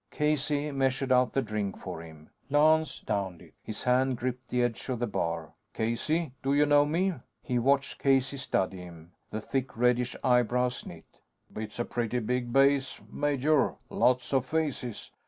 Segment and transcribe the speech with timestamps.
[0.09, 2.31] Casey measured out the drink for him.
[2.49, 3.53] Lance downed it.
[3.61, 5.53] His hand gripped the edge of the bar.
[5.75, 9.11] "Casey, do you know me?" He watched Casey study him.
[9.29, 11.05] The thick reddish eyebrows knit.
[11.55, 13.75] "It's a pretty big base, major.
[13.91, 15.11] Lots of faces.